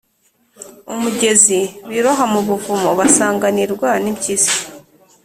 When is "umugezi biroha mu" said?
0.93-2.39